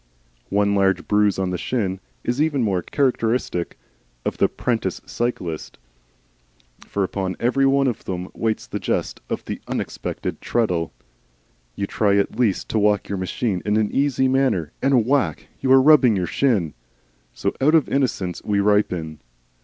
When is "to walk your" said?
12.69-13.19